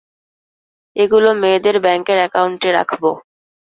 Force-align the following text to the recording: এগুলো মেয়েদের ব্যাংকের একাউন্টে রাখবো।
এগুলো 0.95 1.29
মেয়েদের 1.41 1.75
ব্যাংকের 1.85 2.17
একাউন্টে 2.27 2.69
রাখবো। 2.77 3.11